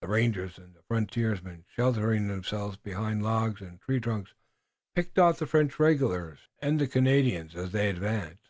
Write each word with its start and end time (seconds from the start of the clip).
The 0.00 0.08
rangers 0.08 0.58
and 0.58 0.74
the 0.74 0.82
frontiersmen, 0.82 1.66
sheltering 1.68 2.26
themselves 2.26 2.76
behind 2.76 3.22
logs 3.22 3.60
and 3.60 3.80
tree 3.80 4.00
trunks, 4.00 4.34
picked 4.96 5.20
off 5.20 5.38
the 5.38 5.46
French 5.46 5.78
regulars 5.78 6.40
and 6.60 6.80
the 6.80 6.88
Canadians 6.88 7.54
as 7.54 7.70
they 7.70 7.88
advanced. 7.88 8.48